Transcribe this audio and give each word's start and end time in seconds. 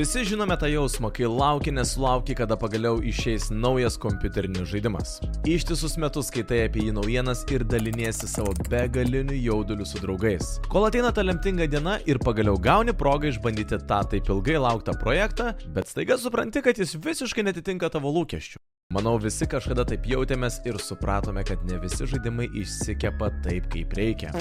Visi 0.00 0.22
žinome 0.24 0.56
tą 0.56 0.68
jausmą, 0.72 1.10
kai 1.12 1.26
lauki 1.28 1.72
nesulauki, 1.76 2.32
kada 2.38 2.56
pagaliau 2.56 3.02
išeis 3.04 3.50
naujas 3.52 3.98
kompiuterinis 4.00 4.70
žaidimas. 4.70 5.18
Ištisus 5.44 5.98
metus 6.00 6.30
skaitai 6.30 6.62
apie 6.70 6.86
jį 6.86 6.94
naujienas 6.96 7.42
ir 7.52 7.66
daliniesi 7.68 8.30
savo 8.32 8.54
begaliniu 8.70 9.36
jauduliu 9.36 9.84
su 9.84 10.00
draugais. 10.00 10.56
Kol 10.72 10.88
ateina 10.88 11.12
ta 11.12 11.20
lemtinga 11.26 11.68
diena 11.68 11.98
ir 12.08 12.22
pagaliau 12.24 12.56
gauni 12.56 12.96
progą 12.96 13.28
išbandyti 13.34 13.82
tą 13.92 14.00
taip 14.14 14.32
ilgai 14.32 14.56
lauktą 14.64 14.96
projektą, 15.04 15.52
bet 15.76 15.92
staiga 15.92 16.16
supranti, 16.16 16.64
kad 16.64 16.80
jis 16.80 16.96
visiškai 16.96 17.50
netitinka 17.50 17.92
tavo 17.92 18.16
lūkesčių. 18.16 18.56
Manau, 18.90 19.12
visi 19.22 19.46
kažkada 19.46 19.84
taip 19.86 20.08
jautėmės 20.10 20.56
ir 20.66 20.74
supratome, 20.82 21.44
kad 21.46 21.60
ne 21.68 21.76
visi 21.78 22.08
žaidimai 22.10 22.48
išsikepa 22.58 23.28
taip, 23.44 23.68
kaip 23.70 23.94
reikia. 23.94 24.32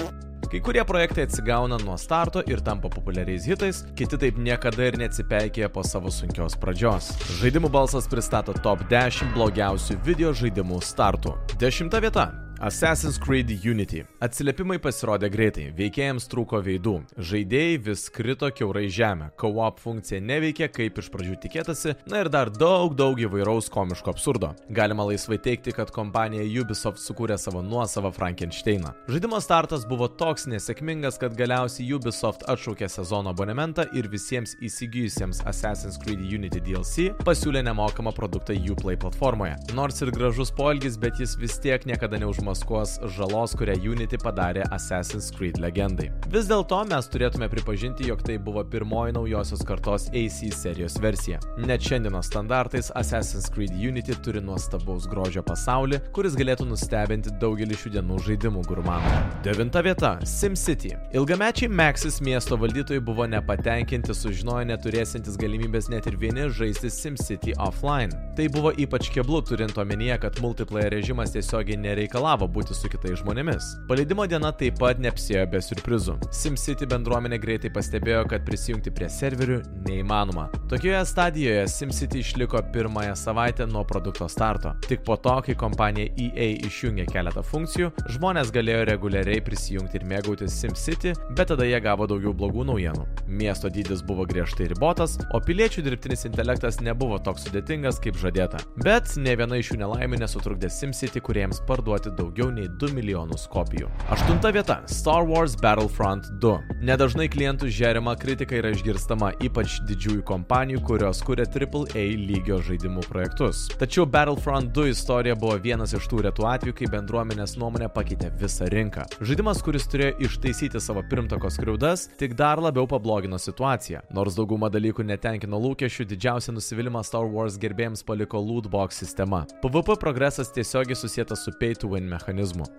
Kai 0.49 0.63
kurie 0.65 0.81
projektai 0.89 1.27
atsigauna 1.27 1.77
nuo 1.83 1.99
starto 2.01 2.41
ir 2.49 2.65
tampa 2.65 2.89
populiariais 2.89 3.45
hitais, 3.45 3.83
kiti 3.93 4.17
taip 4.17 4.41
niekada 4.41 4.89
ir 4.89 4.97
neatsipeikėja 5.03 5.69
po 5.69 5.85
savo 5.85 6.09
sunkios 6.09 6.57
pradžios. 6.57 7.13
Žaidimų 7.43 7.69
balsas 7.77 8.09
pristato 8.09 8.57
top 8.65 8.87
10 8.89 9.37
blogiausių 9.37 10.01
video 10.09 10.33
žaidimų 10.33 10.81
startų. 10.81 11.37
Dešimta 11.61 12.01
vieta 12.01 12.31
Assassin's 12.61 13.17
Creed 13.17 13.51
Unity. 13.63 14.01
Atsiliepimai 14.19 14.81
pasirodė 14.83 15.29
greitai, 15.31 15.69
veikėjams 15.77 16.25
trūko 16.27 16.59
veidų, 16.59 16.97
žaidėjai 17.15 17.77
vis 17.85 18.01
krito 18.11 18.49
keurai 18.51 18.89
žemę, 18.91 19.29
co-op 19.39 19.77
funkcija 19.79 20.19
neveikė 20.19 20.67
kaip 20.75 20.99
iš 20.99 21.07
pradžių 21.13 21.37
tikėtasi, 21.45 21.93
na 22.11 22.19
ir 22.19 22.29
dar 22.33 22.51
daug 22.51 22.97
daug 22.99 23.21
įvairaus 23.23 23.69
komiško 23.71 24.11
absurdo. 24.11 24.49
Galima 24.75 25.05
laisvai 25.07 25.37
teikti, 25.39 25.71
kad 25.77 25.93
kompanija 25.95 26.43
Ubisoft 26.59 26.99
sukūrė 26.99 27.37
savo 27.39 27.61
nuosavą 27.63 28.11
Frankensteiną. 28.17 28.91
Žaidimo 29.07 29.39
startas 29.39 29.87
buvo 29.87 30.09
toks 30.11 30.49
nesėkmingas, 30.51 31.21
kad 31.23 31.39
galiausiai 31.39 31.87
Ubisoft 31.95 32.43
atšaukė 32.51 32.91
sezono 32.91 33.31
abonementą 33.31 33.87
ir 33.95 34.11
visiems 34.11 34.57
įsigijusiems 34.59 35.45
Assassin's 35.47 35.95
Creed 36.03 36.27
Unity 36.27 36.59
DLC 36.67 37.07
pasiūlė 37.23 37.63
nemokamą 37.71 38.11
produktą 38.19 38.59
Uplay 38.75 38.99
platformoje. 38.99 39.55
Nors 39.79 40.03
ir 40.03 40.11
gražus 40.11 40.51
poelgis, 40.51 40.99
bet 40.99 41.23
jis 41.23 41.39
vis 41.39 41.55
tiek 41.63 41.87
niekada 41.87 42.19
neužmaskuoja 42.19 42.48
užmaskuos 42.49 42.99
žalos, 43.15 43.53
kurią 43.57 43.75
Unity 43.91 44.17
padarė 44.17 44.63
Assassin's 44.73 45.29
Creed 45.31 45.59
legendai. 45.59 46.09
Vis 46.31 46.47
dėlto 46.49 46.81
mes 46.89 47.07
turėtume 47.11 47.49
pripažinti, 47.49 48.07
jog 48.09 48.21
tai 48.25 48.37
buvo 48.37 48.63
pirmoji 48.63 49.13
naujosios 49.13 49.61
kartos 49.65 50.09
AC 50.09 50.49
serijos 50.53 50.97
versija. 51.01 51.39
Net 51.57 51.81
šiandienos 51.81 52.29
standartais 52.29 52.91
Assassin's 52.95 53.49
Creed 53.53 53.71
Unity 53.73 54.15
turi 54.23 54.41
nuostabaus 54.41 55.07
grožio 55.09 55.43
pasaulį, 55.45 56.01
kuris 56.13 56.37
galėtų 56.39 56.65
nustebinti 56.69 57.33
daugelį 57.41 57.77
šių 57.77 57.93
dienų 57.97 58.19
žaidimų 58.25 58.65
gurmanų. 58.67 59.13
Devinta 59.45 59.83
vieta- 59.85 60.17
SimCity. 60.39 60.95
Ilgamečiai 61.13 61.69
Maxis 61.69 62.19
miesto 62.21 62.57
valdytojai 62.57 63.01
buvo 63.01 63.27
nepatenkinti 63.27 64.13
sužinoję 64.13 64.65
neturėsintis 64.73 65.37
galimybės 65.37 65.89
net 65.89 66.07
ir 66.07 66.17
vieni 66.17 66.49
žaisti 66.49 66.89
SimCity 66.89 67.53
offline. 67.57 68.11
Tai 68.35 68.47
buvo 68.49 68.71
ypač 68.71 69.09
keblu 69.13 69.41
turint 69.41 69.77
omenyje, 69.77 70.19
kad 70.19 70.41
multiplayer 70.41 70.91
režimas 70.91 71.31
tiesiogiai 71.31 71.77
nereikalavo 71.77 72.38
planavo 72.39 72.47
būti 72.47 72.75
su 72.75 72.89
kitais 72.89 73.19
žmonėmis. 73.19 73.65
Paleidimo 73.89 74.25
diena 74.27 74.51
taip 74.51 74.79
pat 74.79 74.99
neapsėjo 74.99 75.45
be 75.51 75.59
surprizų. 75.61 76.17
SimCity 76.31 76.87
bendruomenė 76.87 77.39
greitai 77.39 77.69
pastebėjo, 77.69 78.27
kad 78.29 78.45
prisijungti 78.45 78.91
prie 78.91 79.09
serverių 79.09 79.61
neįmanoma. 79.87 80.49
Tokioje 80.69 81.03
stadijoje 81.05 81.67
SimCity 81.67 82.19
išliko 82.23 82.61
pirmąją 82.73 83.15
savaitę 83.15 83.67
nuo 83.67 83.83
produkto 83.83 84.27
starto. 84.29 84.73
Tik 84.87 85.03
po 85.03 85.17
to, 85.17 85.35
kai 85.45 85.55
kompanija 85.55 86.11
EA 86.17 86.49
išjungė 86.67 87.07
keletą 87.09 87.43
funkcijų, 87.43 87.91
žmonės 88.15 88.53
galėjo 88.55 88.85
reguliariai 88.89 89.43
prisijungti 89.43 89.99
ir 89.99 90.07
mėgautis 90.07 90.55
SimCity, 90.61 91.15
bet 91.35 91.51
tada 91.51 91.67
jie 91.67 91.79
gavo 91.83 92.07
daugiau 92.09 92.33
blogų 92.33 92.67
naujienų. 92.69 93.07
Miesto 93.27 93.69
dydis 93.69 94.03
buvo 94.05 94.27
griežtai 94.29 94.69
ribotas, 94.71 95.17
o 95.33 95.41
piliečių 95.43 95.83
dirbtinis 95.85 96.27
intelektas 96.29 96.79
nebuvo 96.83 97.19
toks 97.23 97.47
sudėtingas 97.47 97.99
kaip 98.03 98.17
žadėta. 98.19 98.61
Bet 98.83 99.15
ne 99.19 99.35
viena 99.39 99.59
iš 99.59 99.73
šių 99.73 99.81
nelaimių 99.83 100.21
nesutrukdė 100.23 100.69
SimCity 100.73 101.21
kuriems 101.25 101.61
parduoti 101.67 102.13
daug 102.17 102.28
daugiau 102.29 102.51
nei 102.53 102.69
2 102.69 102.93
milijonus 102.93 103.47
kopijų. 103.49 103.89
Aštunta 104.13 104.51
vieta- 104.53 104.83
Star 104.87 105.25
Wars 105.25 105.55
Battlefront 105.55 106.29
2. 106.39 106.61
Nedažnai 106.81 107.27
klientų 107.29 107.69
žerima 107.73 108.15
kritika 108.15 108.55
yra 108.55 108.69
išgirstama, 108.69 109.33
ypač 109.41 109.79
didžiųjų 109.89 110.23
kompanijų, 110.23 110.83
kurios 110.85 111.21
kuria 111.25 111.45
AAA 111.45 112.05
lygio 112.29 112.59
žaidimų 112.61 113.07
projektus. 113.09 113.67
Tačiau 113.79 114.05
Battlefront 114.05 114.71
2 114.73 114.89
istorija 114.89 115.35
buvo 115.35 115.57
vienas 115.57 115.93
iš 115.93 116.07
tų 116.07 116.29
retų 116.29 116.45
atvejų, 116.45 116.75
kai 116.75 116.85
bendruomenės 116.85 117.57
nuomonė 117.57 117.89
pakeitė 117.89 118.31
visą 118.37 118.69
rinką. 118.69 119.05
Žaidimas, 119.21 119.63
kuris 119.63 119.87
turėjo 119.87 120.19
ištaisyti 120.19 120.79
savo 120.79 121.01
pirmtako 121.09 121.49
skriaudas, 121.49 122.09
tik 122.17 122.35
dar 122.35 122.61
labiau 122.61 122.85
pablogino 122.87 123.39
situaciją. 123.39 124.01
Nors 124.13 124.35
dauguma 124.35 124.69
dalykų 124.69 125.03
netenkino 125.03 125.57
lūkesčių, 125.57 126.05
didžiausią 126.05 126.53
nusivylimą 126.53 127.03
Star 127.03 127.25
Wars 127.25 127.57
gerbėjams 127.57 128.03
paliko 128.03 128.37
lootbox 128.37 129.01
sistema. 129.01 129.45
PvP 129.61 129.97
progresas 129.99 130.51
tiesiogiai 130.51 130.95
susijęs 130.95 131.39
su 131.39 131.51
pay 131.59 131.73
to 131.75 131.87
win 131.87 132.03
mechanizmu. 132.03 132.18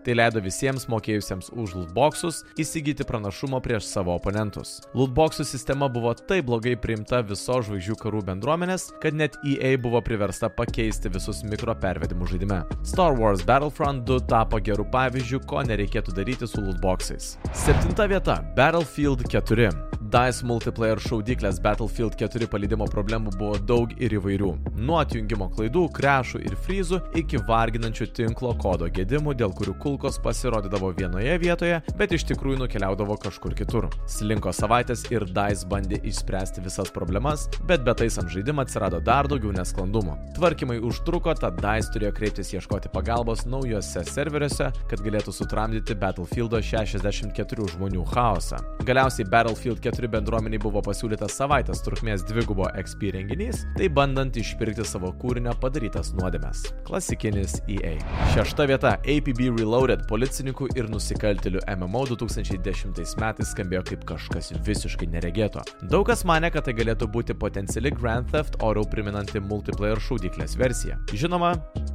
Tai 0.04 0.16
leido 0.16 0.42
visiems 0.44 0.86
mokėjusiems 0.90 1.50
už 1.54 1.74
lootboxus 1.78 2.42
įsigyti 2.60 3.06
pranašumo 3.08 3.60
prieš 3.64 3.88
savo 3.90 4.14
oponentus. 4.16 4.78
Lootboxų 4.96 5.46
sistema 5.48 5.88
buvo 5.92 6.14
taip 6.14 6.48
blogai 6.50 6.76
priimta 6.80 7.22
viso 7.26 7.60
žvaigždžių 7.66 7.98
karų 8.00 8.24
bendruomenės, 8.30 8.90
kad 9.02 9.16
net 9.16 9.38
EA 9.44 9.76
buvo 9.80 10.02
priversta 10.04 10.50
pakeisti 10.52 11.12
visus 11.12 11.44
mikropervedimus 11.46 12.34
žaidime. 12.34 12.62
Star 12.86 13.16
Wars 13.18 13.44
Battlefront 13.46 14.06
2 14.08 14.26
tapo 14.30 14.60
gerų 14.62 14.88
pavyzdžių, 14.94 15.44
ko 15.50 15.64
nereikėtų 15.68 16.16
daryti 16.16 16.50
su 16.50 16.62
lootboxais. 16.64 17.36
Septinta 17.52 18.08
vieta- 18.10 18.42
Battlefield 18.58 19.26
4. 19.28 19.89
DICE 20.10 20.42
multiplayer 20.42 20.98
šaudyklės 20.98 21.60
Battlefield 21.62 22.16
4 22.18 22.48
paleidimo 22.50 22.86
problemų 22.90 23.30
buvo 23.38 23.58
daug 23.62 23.92
ir 24.02 24.16
įvairių. 24.16 24.48
Nuo 24.82 24.96
atjungimo 24.98 25.46
klaidų, 25.54 25.84
krešų 25.94 26.40
ir 26.48 26.56
fryzų 26.64 26.98
iki 27.20 27.38
varginančių 27.46 28.08
tinklo 28.16 28.50
kodo 28.58 28.88
gedimų, 28.90 29.36
dėl 29.38 29.54
kurių 29.54 29.76
kulkos 29.84 30.18
pasirodydavo 30.24 30.90
vienoje 30.98 31.36
vietoje, 31.38 31.78
bet 32.00 32.14
iš 32.16 32.24
tikrųjų 32.32 32.64
nukeliaudavo 32.64 33.14
kažkur 33.22 33.54
kitur. 33.54 33.86
Slinko 34.10 34.50
savaitės 34.56 35.04
ir 35.14 35.28
DICE 35.30 35.68
bandė 35.70 36.00
išspręsti 36.10 36.64
visas 36.64 36.90
problemas, 36.90 37.46
bet 37.70 37.86
betaisant 37.86 38.34
žaidimą 38.34 38.66
atsirado 38.66 38.98
dar 39.06 39.30
daugiau 39.30 39.54
nesklandumų. 39.54 40.16
Tvarkymai 40.40 40.80
užtruko, 40.90 41.36
tad 41.38 41.62
DICE 41.62 41.94
turėjo 41.94 42.16
kreiptis 42.18 42.50
ieškoti 42.56 42.90
pagalbos 42.90 43.46
naujose 43.46 44.02
serveriuose, 44.10 44.72
kad 44.90 45.06
galėtų 45.06 45.36
sutramdyti 45.38 45.94
Battlefield 46.02 46.58
64 46.58 47.70
žmonių 47.76 48.10
chaosą. 48.10 48.58
Galiausiai 48.82 49.30
Battlefield 49.30 49.78
4 49.86 49.99
4 50.00 50.08
bendruomeniai 50.08 50.60
buvo 50.62 50.80
pasiūlytas 50.84 51.34
savaitės 51.36 51.82
trukmės 51.84 52.22
dvigubo 52.28 52.68
XP 52.80 53.10
renginys, 53.16 53.64
tai 53.76 53.90
bandant 53.92 54.36
išpirkti 54.40 54.84
savo 54.88 55.10
kūrinio 55.20 55.52
padarytas 55.60 56.14
nuodėmes. 56.16 56.62
Klasikinis 56.88 57.58
EA. 57.68 57.98
Šešta 58.34 58.66
vieta- 58.70 58.94
APB 59.14 59.50
Reloaded 59.58 60.06
policininkų 60.08 60.70
ir 60.76 60.88
nusikaltelių 60.88 61.60
MMO 61.76 62.06
2010 62.14 63.16
metais 63.20 63.52
skambėjo 63.52 63.84
kaip 63.90 64.06
kažkas 64.08 64.52
visiškai 64.64 65.10
neregėto. 65.12 65.64
Daug 65.82 66.06
kas 66.06 66.24
mane, 66.24 66.50
kad 66.50 66.64
tai 66.64 66.72
galėtų 66.72 67.10
būti 67.12 67.36
potenciali 67.36 67.90
Grand 67.90 68.30
Theft 68.32 68.56
Auto 68.62 68.86
priminanti 68.88 69.40
multiplayer 69.40 70.00
šaudyklės 70.00 70.56
versija. 70.56 70.96
Žinoma, 71.12 71.52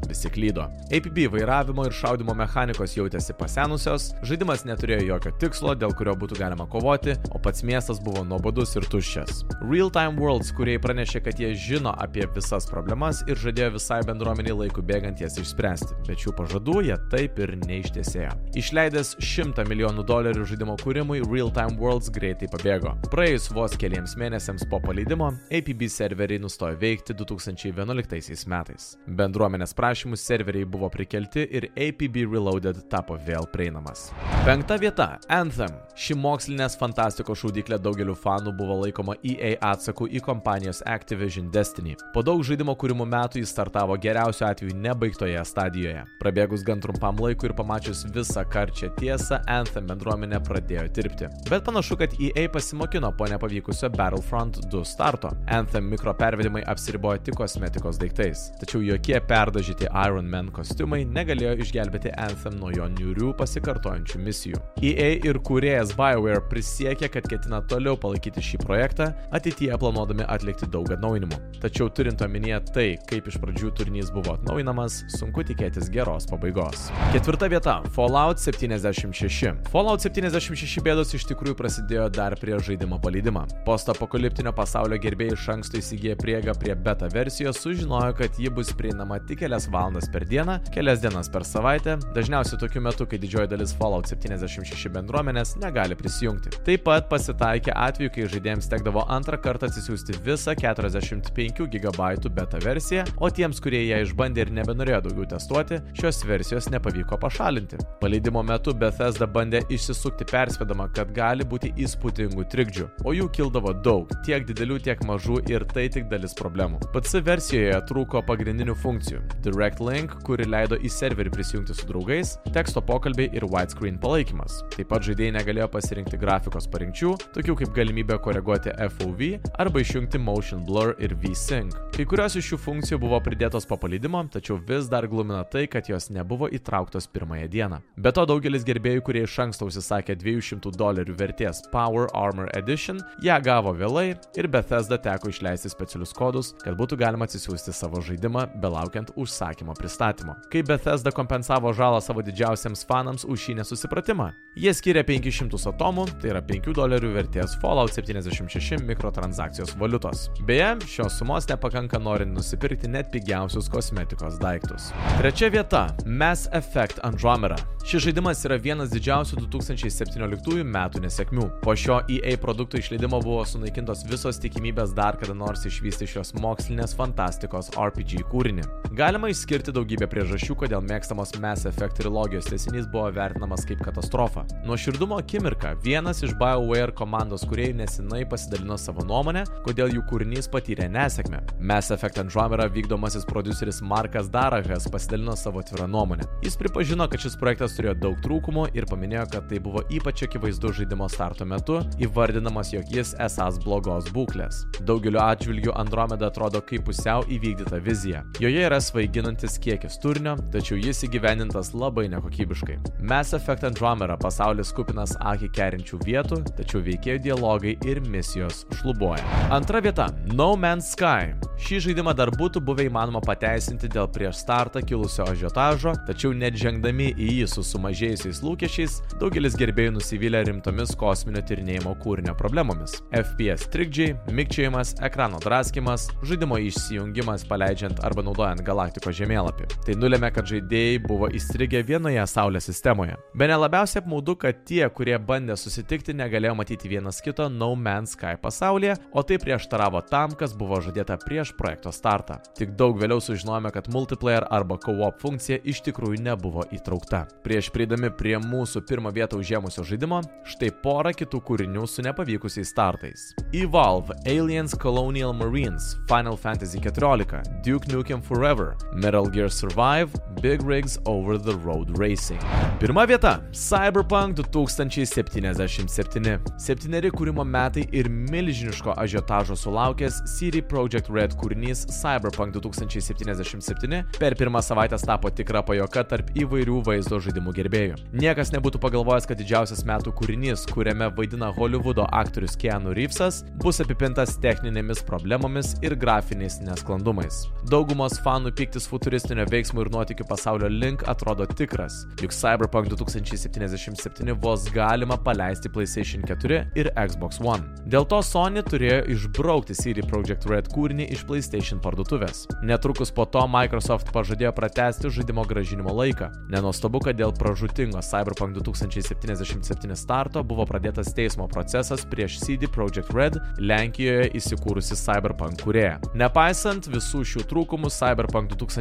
visi 0.09 0.29
klydo. 0.31 0.67
APB 0.93 1.25
vairavimo 1.33 1.85
ir 1.87 1.95
šaudimo 1.95 2.35
mechanikos 2.37 2.95
jautėsi 2.97 3.35
pasenusios, 3.37 4.11
žaidimas 4.25 4.65
neturėjo 4.67 5.09
jokio 5.09 5.33
tikslo, 5.41 5.75
dėl 5.77 5.93
kurio 5.97 6.15
būtų 6.19 6.39
galima 6.39 6.67
kovoti, 6.71 7.15
o 7.31 7.41
pats 7.41 7.63
miestas 7.67 8.01
buvo 8.03 8.23
nuobodus 8.27 8.75
ir 8.77 8.87
tuščias. 8.91 9.43
Real 9.63 9.91
Time 9.93 10.19
Worlds, 10.21 10.51
kurie 10.55 10.77
pranešė, 10.81 11.23
kad 11.25 11.39
jie 11.41 11.53
žino 11.57 11.93
apie 12.01 12.27
visas 12.35 12.67
problemas 12.69 13.21
ir 13.29 13.39
žadėjo 13.39 13.75
visai 13.77 14.01
bendruomeniai 14.07 14.57
laikų 14.63 14.83
bėgant 14.85 15.21
jas 15.23 15.37
išspręsti, 15.41 15.97
bet 16.07 16.21
šių 16.23 16.35
pažadų 16.39 16.77
jie 16.89 16.97
taip 17.13 17.39
ir 17.43 17.55
neištesėjo. 17.65 18.33
Išleidęs 18.59 19.15
100 19.19 19.67
milijonų 19.69 20.05
dolerių 20.07 20.45
žaidimo 20.51 20.77
kūrimui, 20.81 21.21
Real 21.29 21.51
Time 21.55 21.79
Worlds 21.81 22.11
greitai 22.13 22.49
pabėgo. 22.51 22.95
Praėjus 23.11 23.49
vos 23.55 23.75
keliems 23.79 24.15
mėnesiams 24.19 24.67
po 24.71 24.79
paleidimo, 24.83 25.31
APB 25.53 25.87
serveriai 25.91 26.41
nustojo 26.43 26.77
veikti 26.81 27.15
2011 27.17 28.45
metais. 28.51 28.91
Bendruomenės 29.07 29.75
prašymus 29.95 30.25
serveriai 30.25 30.65
buvo 30.65 30.89
prikelti 30.89 31.47
ir 31.51 31.69
APB 31.71 32.17
Reloaded 32.33 32.81
tapo 32.91 33.15
vėl 33.15 33.45
prieinamas. 33.53 34.09
Penkta 34.45 34.75
vieta- 34.75 35.19
Anthem. 35.41 35.71
Ši 35.95 36.17
mokslinės 36.19 36.75
fantastikos 36.75 37.39
šaudyklė 37.39 37.77
daugeliu 37.79 38.11
fanų 38.19 38.51
buvo 38.57 38.75
laikoma 38.81 39.15
EA 39.23 39.53
atsaku 39.63 40.09
į 40.11 40.19
kompanijos 40.19 40.81
Activision 40.85 41.47
Destiny. 41.51 41.95
Po 42.13 42.21
daug 42.21 42.43
žaidimo 42.43 42.75
kūrimo 42.75 43.05
metų 43.07 43.39
jis 43.39 43.53
startavo 43.55 43.95
geriausiu 43.95 44.47
atveju 44.49 44.75
nebaigtoje 44.75 45.45
stadijoje. 45.45 46.03
Prabėgus 46.19 46.65
gan 46.67 46.81
trumpam 46.81 47.15
laikui 47.15 47.47
ir 47.47 47.55
pamačius 47.55 48.03
visą 48.11 48.43
karčią 48.43 48.91
tiesą, 48.99 49.39
Anthem 49.47 49.87
bendruomenė 49.87 50.41
pradėjo 50.43 50.91
dirbti. 50.91 51.29
Bet 51.49 51.63
panašu, 51.63 51.95
kad 51.95 52.09
EA 52.19 52.49
pasimokino 52.49 53.13
po 53.17 53.25
nepavykusio 53.31 53.89
Battlefront 53.95 54.59
2 54.67 54.83
starto. 54.83 55.31
Anthem 55.47 55.87
mikropervedimai 55.89 56.63
apsiribojo 56.67 57.23
tik 57.23 57.35
kosmetikos 57.35 57.97
daiktais. 57.97 58.51
Tačiau 58.59 58.81
jokie 58.81 59.19
perdažyti 59.19 59.74
Iron 59.85 60.27
Man 60.31 60.47
kostiumai 60.55 61.03
negalėjo 61.05 61.53
išgelbėti 61.63 62.13
Anthem 62.19 62.55
nuo 62.59 62.71
jo 62.73 62.87
niurių 62.89 63.33
pasikartojančių 63.39 64.21
misijų. 64.23 64.59
EA 64.83 65.09
ir 65.27 65.39
kūrėjas 65.45 65.93
BioWare 65.97 66.41
prisiekė, 66.49 67.09
kad 67.13 67.27
ketina 67.29 67.61
toliau 67.69 67.97
palaikyti 67.99 68.43
šį 68.43 68.61
projektą, 68.63 69.11
ateityje 69.35 69.77
planuodami 69.81 70.25
atlikti 70.31 70.69
daug 70.71 70.89
atnaujinimų. 70.91 71.39
Tačiau 71.63 71.89
turint 71.93 72.21
omenyje 72.25 72.59
tai, 72.71 72.87
kaip 73.09 73.29
iš 73.31 73.37
pradžių 73.43 73.71
turinys 73.79 74.11
buvo 74.15 74.35
atnaujinamas, 74.35 75.01
sunku 75.15 75.45
tikėtis 75.47 75.91
geros 75.93 76.27
pabaigos. 76.31 76.89
Ketvirta 77.13 77.49
vieta- 77.51 77.77
Fallout 77.95 78.39
76. 78.43 79.55
Fallout 79.71 80.03
76 80.03 80.83
bėdos 80.85 81.13
iš 81.15 81.27
tikrųjų 81.31 81.55
prasidėjo 81.59 82.09
dar 82.09 82.35
prieš 82.39 82.71
žaidimo 82.71 82.99
paleidimą. 83.01 83.45
Postapokaliptinio 83.65 84.53
pasaulio 84.55 84.99
gerbėjai 84.99 85.33
iš 85.33 85.49
anksto 85.55 85.77
įsigiję 85.79 86.15
priegą 86.19 86.57
prie 86.59 86.75
beta 86.75 87.07
versijos 87.07 87.61
sužinojo, 87.63 88.13
kad 88.17 88.39
ji 88.39 88.49
bus 88.49 88.73
prieinama 88.73 89.19
tik 89.19 89.45
kelias 89.45 89.64
valandas 89.71 90.09
per 90.11 90.25
dieną, 90.29 90.57
kelias 90.73 91.01
dienas 91.03 91.29
per 91.31 91.45
savaitę, 91.47 91.97
dažniausiai 92.15 92.59
tokiu 92.61 92.81
metu, 92.85 93.07
kai 93.09 93.19
didžioji 93.21 93.51
dalis 93.51 93.73
Fallout 93.77 94.09
76 94.09 94.91
bendruomenės 94.95 95.55
negali 95.61 95.97
prisijungti. 95.99 96.53
Taip 96.67 96.85
pat 96.87 97.09
pasitaikė 97.11 97.73
atveju, 97.75 98.13
kai 98.15 98.27
žaidėjams 98.35 98.69
tekdavo 98.71 99.05
antrą 99.11 99.39
kartą 99.41 99.69
atsisiųsti 99.69 100.19
visą 100.25 100.55
45 100.59 101.65
GB 101.73 102.29
beta 102.35 102.59
versiją, 102.63 103.05
o 103.17 103.29
tiems, 103.29 103.61
kurie 103.63 103.83
ją 103.87 104.01
išbandė 104.05 104.45
ir 104.45 104.53
nebenorėjo 104.59 105.01
daugiau 105.07 105.29
testuoti, 105.35 105.79
šios 105.97 106.21
versijos 106.27 106.69
nepavyko 106.73 107.19
pašalinti. 107.21 107.79
Paleidimo 108.01 108.43
metu 108.45 108.73
Bethesda 108.75 109.27
bandė 109.27 109.63
išsisukti 109.73 110.27
perspėdama, 110.31 110.89
kad 110.95 111.13
gali 111.15 111.45
būti 111.47 111.71
įspūdingų 111.85 112.47
trikdžių, 112.51 112.87
o 113.05 113.15
jų 113.15 113.29
kildavo 113.35 113.73
daug, 113.85 114.11
tiek 114.27 114.45
didelių, 114.47 114.79
tiek 114.87 115.01
mažų 115.07 115.41
ir 115.51 115.65
tai 115.73 115.87
tik 115.93 116.09
dalis 116.11 116.35
problemų. 116.37 116.81
PC 116.93 117.21
versijoje 117.25 117.79
trūko 117.89 118.23
pagrindinių 118.27 118.75
funkcijų- 118.83 119.21
Direct 119.55 119.79
Link, 119.79 120.11
kuri 120.27 120.43
leido 120.49 120.75
į 120.75 120.89
serverį 120.91 121.31
prisijungti 121.31 121.75
su 121.77 121.87
draugais, 121.87 122.33
teksto 122.51 122.81
pokalbiai 122.83 123.29
ir 123.37 123.45
widescreen 123.47 123.95
palaikymas. 124.03 124.57
Taip 124.73 124.89
pat 124.91 125.05
žaidėjai 125.07 125.37
negalėjo 125.37 125.69
pasirinkti 125.71 126.19
grafikos 126.19 126.67
parinkčių, 126.73 127.13
tokių 127.37 127.55
kaip 127.61 127.71
galimybė 127.77 128.17
koreguoti 128.25 128.73
FOV 128.97 129.21
arba 129.63 129.79
išjungti 129.79 130.19
Motion 130.19 130.65
Blur 130.67 130.91
ir 130.99 131.15
V-Sync. 131.21 131.77
Kai 131.95 132.03
kurios 132.03 132.35
iš 132.35 132.49
šių 132.51 132.59
funkcijų 132.65 132.99
buvo 132.99 133.21
pridėtos 133.23 133.63
po 133.69 133.77
paleidimo, 133.79 134.25
tačiau 134.33 134.57
vis 134.67 134.89
dar 134.91 135.07
glumina 135.07 135.45
tai, 135.47 135.63
kad 135.71 135.87
jos 135.87 136.09
nebuvo 136.11 136.49
įtrauktos 136.51 137.07
pirmąją 137.15 137.47
dieną. 137.53 137.79
Be 137.95 138.11
to 138.11 138.27
daugelis 138.27 138.67
gerbėjų, 138.67 139.05
kurie 139.07 139.23
iš 139.23 139.37
anksto 139.45 139.69
užsisakė 139.69 140.17
200 140.19 140.75
dolerių 140.75 141.15
vertės 141.15 141.63
Power 141.71 142.11
Armor 142.11 142.51
Edition, 142.59 142.99
ją 143.23 143.39
gavo 143.47 143.71
vėlai 143.79 144.17
ir 144.35 144.51
Bethesda 144.51 144.99
teko 144.99 145.31
išleisti 145.31 145.71
specialius 145.71 146.11
kodus, 146.17 146.51
kad 146.65 146.75
būtų 146.75 146.99
galima 146.99 147.29
atsisiųsti 147.29 147.71
savo 147.71 148.03
žaidimą, 148.03 148.49
belaukiant 148.59 149.15
užsakymo 149.45 149.73
pristatymo. 149.73 150.35
Kai 150.51 150.63
Bethesda 150.63 151.11
kompensavo 151.11 151.73
žalą 151.73 152.01
savo 152.01 152.21
didžiausiems 152.21 152.85
fanams 152.87 153.25
už 153.25 153.39
šį 153.39 153.55
nesusipratimą, 153.59 154.31
jie 154.57 154.73
skiria 154.73 155.03
500 155.05 155.69
atomų, 155.69 156.05
tai 156.21 156.31
yra 156.33 156.41
5 156.41 156.73
dolerių 156.73 157.11
vertės 157.13 157.57
Fallout 157.61 157.93
76 157.93 158.81
mikrotransakcijos 158.87 159.75
valiutos. 159.77 160.29
Beje, 160.47 160.75
šios 160.89 161.19
sumos 161.19 161.47
nepakanka 161.49 161.99
norint 161.99 162.33
nusipirkti 162.33 162.89
net 162.89 163.11
pigiausius 163.13 163.69
kosmetikos 163.69 164.39
daiktus. 164.41 164.91
Trečia 165.19 165.51
vieta- 165.51 165.87
Mass 166.05 166.49
Effect 166.51 166.99
Andromeda. 167.03 167.57
Šis 167.85 168.01
žaidimas 168.01 168.39
yra 168.47 168.55
vienas 168.57 168.89
didžiausių 168.89 169.43
2017 169.45 170.63
metų 170.65 171.03
nesėkmių. 171.03 171.61
Po 171.61 171.75
šio 171.77 171.99
EA 172.09 172.33
produkto 172.41 172.79
išleidimo 172.81 173.19
buvo 173.21 173.43
sunaikintos 173.45 174.01
visos 174.09 174.39
tikimybės 174.41 174.95
dar 174.97 175.19
kada 175.21 175.35
nors 175.37 175.67
išvysti 175.69 176.07
šios 176.15 176.33
mokslinės 176.33 176.95
fantastikos 176.97 177.69
RPG 177.77 178.25
kūrinį. 178.31 178.65
Galima 178.97 179.29
išskirti 179.35 179.73
daugybę 179.75 180.07
priežasčių, 180.07 180.55
kodėl 180.61 180.83
mėgstamos 180.87 181.33
Mass 181.43 181.67
Effect 181.67 181.97
trilogijos 181.99 182.47
tesinys 182.47 182.87
buvo 182.91 183.09
vertinamas 183.13 183.65
kaip 183.67 183.81
katastrofa. 183.83 184.45
Nuo 184.63 184.77
širdumo 184.79 185.17
akimirką 185.19 185.73
vienas 185.83 186.21
iš 186.23 186.31
BioWare 186.39 186.95
komandos 186.95 187.43
kuriejų 187.49 187.75
nesenai 187.81 188.23
pasidalino 188.31 188.77
savo 188.79 189.03
nuomonę, 189.07 189.43
kodėl 189.65 189.91
jų 189.97 190.05
kūrinys 190.09 190.47
patyrė 190.51 190.87
nesėkmę. 190.93 191.41
Mass 191.59 191.91
Effect 191.91 192.21
Andromeda 192.23 192.69
vykdomasis 192.71 193.27
produceris 193.27 193.81
Markas 193.83 194.29
Darahas 194.31 194.87
pasidalino 194.91 195.35
savo 195.39 195.59
atvirą 195.63 195.89
nuomonę. 195.91 196.27
Jis 196.45 196.55
pripažino, 196.61 197.09
kad 197.11 197.23
šis 197.25 197.35
projektas 197.41 197.75
turėjo 197.75 197.97
daug 198.05 198.21
trūkumų 198.23 198.69
ir 198.77 198.87
paminėjo, 198.87 199.27
kad 199.35 199.49
tai 199.51 199.59
buvo 199.59 199.83
ypač 199.91 200.23
akivaizdu 200.29 200.71
žaidimo 200.79 201.09
starto 201.11 201.47
metu, 201.49 201.81
įvardinamas, 201.99 202.71
jog 202.75 202.95
jis 202.95 203.13
esas 203.27 203.59
blogos 203.65 204.07
būklės. 204.15 204.63
Daugeliu 204.87 205.19
atžvilgių 205.25 205.75
Andromeda 205.75 206.31
atrodo 206.31 206.63
kaip 206.63 206.87
pusiau 206.87 207.25
įvykdyta 207.27 207.83
vizija. 207.83 208.23
Joje 208.39 208.63
yra 208.69 208.79
svaiginantis 209.25 209.57
kiekis 209.59 209.97
turinio, 209.99 210.35
tačiau 210.53 210.77
jis 210.77 211.03
įgyvenintas 211.07 211.73
labai 211.73 212.05
nekokybiškai. 212.13 212.77
Mass 213.01 213.33
Effect 213.33 213.63
Andromeda 213.65 214.17
pasaulis 214.17 214.71
kupinas 214.75 215.15
akį 215.17 215.49
kerinčių 215.55 215.99
vietų, 216.05 216.41
tačiau 216.57 216.83
veikėjų 216.85 217.23
dialogai 217.25 217.75
ir 217.85 218.01
misijos 218.05 218.65
šlubuoja. 218.79 219.23
Antra 219.51 219.81
vieta- 219.81 220.11
No 220.37 220.55
Man's 220.55 220.91
Sky. 220.93 221.33
Šį 221.57 221.79
žaidimą 221.87 222.13
dar 222.15 222.29
būtų 222.29 222.61
buvę 222.61 222.85
įmanoma 222.89 223.21
pateisinti 223.23 223.87
dėl 223.87 224.07
prieš 224.11 224.43
startą 224.43 224.81
kilusio 224.85 225.23
ažiotažo, 225.23 225.95
tačiau 226.05 226.33
net 226.33 226.53
žengdami 226.53 227.13
į 227.15 227.29
jį 227.39 227.47
su 227.47 227.63
sumažėjusiais 227.63 228.43
lūkesčiais, 228.43 229.01
daugelis 229.19 229.55
gerbėjų 229.55 229.95
nusivylė 229.95 230.43
rimtomis 230.45 230.95
kosminio 230.95 231.41
tyrinėjimo 231.41 231.95
kūrinio 232.03 232.35
problemomis. 232.35 233.01
FPS 233.11 233.69
trikdžiai, 233.71 234.17
mikčiojimas, 234.29 234.95
ekrano 235.01 235.39
draskimas, 235.39 236.09
žaidimo 236.23 236.57
išsijungimas 236.59 237.47
paleidžiant 237.47 238.03
arba 238.03 238.21
naudojant 238.21 238.61
galaktikos 238.61 239.14
žemėlapį. 239.15 239.69
Tai 239.85 239.95
nulėmė, 240.01 240.31
kad 240.35 240.49
žaidėjai 240.49 240.99
buvo 241.05 241.29
įstrigę 241.33 241.81
vienoje 241.87 242.23
Saulės 242.29 242.67
sistemoje. 242.69 243.17
Be 243.35 243.47
ne 243.49 243.57
labiausiai 243.59 244.01
apmaudu, 244.03 244.35
kad 244.39 244.63
tie, 244.67 244.83
kurie 244.93 245.15
bandė 245.19 245.57
susitikti, 245.59 246.15
negalėjo 246.17 246.55
matyti 246.59 246.91
vienas 246.91 247.21
kito 247.23 247.47
No 247.51 247.73
Man's 247.75 248.15
Sky 248.15 248.37
pasaulyje, 248.41 248.95
o 249.11 249.23
tai 249.23 249.39
prieštaravo 249.41 250.01
tam, 250.09 250.35
kas 250.37 250.55
buvo 250.57 250.79
žadėta 250.83 251.17
prieš 251.21 251.53
projekto 251.57 251.91
startą. 251.95 252.39
Tik 252.57 252.75
daug 252.79 252.99
vėliau 252.99 253.21
sužinojome, 253.23 253.71
kad 253.75 253.89
multiplayer 253.93 254.47
arba 254.53 254.77
co-op 254.81 255.19
funkcija 255.23 255.61
iš 255.63 255.81
tikrųjų 255.87 256.21
nebuvo 256.25 256.65
įtraukta. 256.75 257.25
Prieš 257.45 257.71
prieidami 257.75 258.11
prie 258.15 258.37
mūsų 258.41 258.83
pirmą 258.87 259.11
vietą 259.15 259.39
užėmusio 259.41 259.85
žaidimo, 259.87 260.21
štai 260.47 260.71
pora 260.83 261.13
kitų 261.15 261.41
kūrinių 261.47 261.87
su 261.89 262.05
nepavykusiais 262.05 262.71
startais. 262.71 263.27
Evolve, 263.55 264.15
Aliens 264.25 264.75
Colonial 264.81 265.33
Marines, 265.33 265.95
Final 266.09 266.37
Fantasy 266.37 266.79
XIV, 266.79 267.41
Duke 267.65 267.91
Nukem 267.91 268.21
Forever, 268.21 268.75
Metal 269.05 269.27
Gear 269.27 269.49
Survive, 269.49 270.09
Big 270.41 270.63
Rigs 270.63 270.97
Over 271.05 271.37
the 271.37 271.55
Road 271.63 271.99
Racing. 271.99 272.39
Pirma 272.79 273.05
vieta- 273.05 273.41
Cyberpunk 273.51 274.33
2077. 274.33 276.39
Septyneri 276.57 277.11
kūrimo 277.11 277.45
metai 277.45 277.87
ir 277.91 278.09
milžiniško 278.09 278.95
ažiotažo 278.97 279.55
sulaukęs 279.55 280.23
CD 280.25 280.61
Projekt 280.61 281.09
Red 281.09 281.35
kūrinys 281.37 281.85
Cyberpunk 282.01 282.55
2077 282.55 284.03
per 284.19 284.33
pirmą 284.33 284.61
savaitę 284.61 284.97
tapo 285.05 285.29
tikra 285.29 285.61
pajoka 285.61 286.03
tarp 286.03 286.31
įvairių 286.33 286.81
vaizdo 286.87 287.19
žaidimų 287.21 287.53
gerbėjų. 287.53 287.95
Niekas 288.13 288.51
nebūtų 288.55 288.81
pagalvojęs, 288.81 289.27
kad 289.29 289.37
didžiausias 289.37 289.85
metų 289.85 290.15
kūrinys, 290.17 290.65
kuriame 290.73 291.11
vaidina 291.15 291.51
Hollywoodo 291.53 292.07
aktorius 292.11 292.57
Keanu 292.57 292.95
Reevesas, 292.97 293.43
bus 293.61 293.83
apipintas 293.85 294.39
techninėmis 294.41 295.05
problemomis 295.05 295.75
ir 295.85 295.95
grafiniais 295.95 296.57
nesklandumais. 296.65 297.45
Daugumos 297.69 298.17
fanų 298.25 298.55
piktis 298.57 298.84
futuristinio 298.89 299.45
veiksmų 299.49 299.85
ir 299.85 299.89
nuotikių 299.93 300.25
pasaulio 300.29 300.69
link 300.71 301.03
atrodo 301.09 301.45
tikras, 301.49 302.03
juk 302.21 302.33
Cyberpunk 302.35 302.89
2077 302.93 304.35
vos 304.41 304.65
galima 304.73 305.17
paleisti 305.17 305.69
PlayStation 305.71 306.23
4 306.25 306.59
ir 306.77 306.89
Xbox 306.95 307.39
One. 307.43 307.65
Dėl 307.89 308.07
to 308.09 308.19
Sony 308.25 308.63
turėjo 308.65 309.01
išbraukti 309.15 309.75
CD 309.77 310.03
Projekt 310.05 310.47
Red 310.49 310.69
kūrinį 310.73 311.07
iš 311.15 311.25
PlayStation 311.29 311.81
parduotuvės. 311.83 312.45
Netrukus 312.65 313.13
po 313.15 313.27
to 313.29 313.43
Microsoft 313.51 314.11
pažadėjo 314.15 314.53
pratesti 314.57 315.11
žaidimo 315.13 315.45
gražinimo 315.47 315.93
laiką. 315.95 316.31
Nenostabu, 316.53 317.01
kad 317.05 317.19
dėl 317.19 317.33
pražutingo 317.35 318.01
Cyberpunk 318.05 318.59
2077 318.59 319.95
starto 319.99 320.43
buvo 320.43 320.67
pradėtas 320.69 321.13
teismo 321.15 321.47
procesas 321.51 322.05
prieš 322.09 322.39
CD 322.43 322.69
Projekt 322.71 323.13
Red 323.15 323.39
Lenkijoje 323.59 324.31
įsikūrusi 324.39 324.97
Cyberpunk 324.99 325.63
kurėja. 325.65 325.99
Nepaisant 326.17 326.89
visų 326.91 327.23
šių 327.31 327.45
trūkumų, 327.49 327.91
Cyberpunk 327.93 328.51
2077 328.53 328.74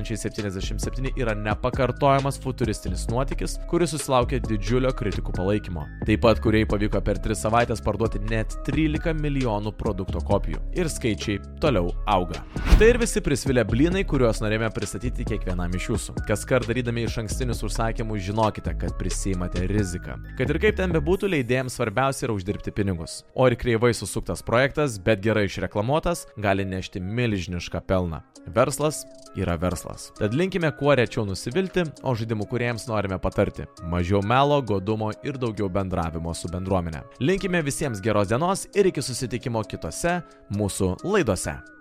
yra 1.21 1.35
nepakartojamas 1.39 2.39
futuristinis 2.43 3.07
nuotykis, 3.11 3.59
kuris 3.71 3.95
susilaukė 3.95 4.41
didžiulio 4.45 4.91
kritikų 4.97 5.35
palaikymo. 5.37 5.85
Taip 6.09 6.23
pat 6.25 6.41
kuriai 6.45 6.67
pavyko 6.69 7.01
per 7.05 7.21
3 7.23 7.37
savaitės 7.39 7.83
parduoti 7.85 8.21
net 8.31 8.57
13 8.67 9.15
milijonų 9.21 9.75
produkto 9.79 10.23
kopijų. 10.25 10.61
Ir 10.79 10.91
skaičiai 10.93 11.41
toliau 11.63 11.93
auga. 12.11 12.43
Tai 12.79 12.89
ir 12.91 12.99
visi 13.03 13.23
prisvilę 13.25 13.65
blinai, 13.69 14.05
kuriuos 14.09 14.43
norėjome 14.43 14.71
pristatyti 14.75 15.27
kiekvienam 15.29 15.75
iš 15.79 15.91
jūsų. 15.93 16.17
Kas 16.29 16.45
kart 16.49 16.69
darydami 16.71 17.07
iš 17.09 17.21
ankstinius 17.25 17.63
užsakymus 17.67 18.25
žinokite, 18.27 18.75
kad 18.81 18.97
prisimate 18.99 19.67
riziką. 19.71 20.19
Kad 20.39 20.51
ir 20.51 20.61
kaip 20.63 20.79
ten 20.81 20.95
bebūtų, 20.95 21.31
leidėjams 21.37 21.79
svarbiausia 21.79 22.29
yra 22.29 22.37
uždirbti 22.39 22.75
pinigus. 22.75 23.23
O 23.35 23.49
ir 23.51 23.59
kreivai 23.61 23.93
susuktas 23.97 24.43
projektas, 24.47 24.99
bet 24.99 25.23
gerai 25.25 25.47
išreklamuotas, 25.49 26.27
gali 26.41 26.67
nešti 26.69 27.03
milžinišką 27.05 27.85
pelną. 27.89 28.25
Verslas 28.55 29.05
yra 29.37 29.57
verslas. 29.85 30.13
Tad 30.19 30.35
linkime 30.35 30.71
kuo 30.71 30.95
rečiau 30.95 31.25
nusivilti, 31.27 31.85
o 32.03 32.15
žaidimų 32.15 32.49
kuriems 32.49 32.89
norime 32.89 33.19
patarti- 33.19 33.67
mažiau 33.93 34.23
melo, 34.23 34.63
godumo 34.63 35.13
ir 35.23 35.39
daugiau 35.39 35.69
bendravimo 35.69 36.35
su 36.35 36.49
bendruomenė. 36.49 37.03
Linkime 37.21 37.63
visiems 37.63 38.01
geros 38.01 38.29
dienos 38.29 38.67
ir 38.75 38.87
iki 38.87 39.01
susitikimo 39.03 39.63
kitose 39.65 40.23
mūsų 40.51 41.05
laidose. 41.05 41.74